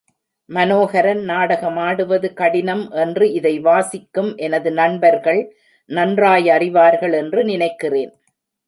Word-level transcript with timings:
மனோஹரன் 0.49 1.21
நாடகமாடுவது 1.25 2.33
கடினம் 2.33 2.91
என்று 3.03 3.31
இதை 3.31 3.59
வாசிக்கும் 3.59 4.35
எனது 4.37 4.71
நண்பர்கள் 4.71 5.41
நன்றாயறிவார்கள் 5.89 7.13
என்று 7.13 7.43
நினைக்கிறேன். 7.43 8.11